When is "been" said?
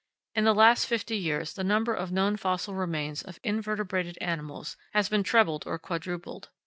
5.09-5.21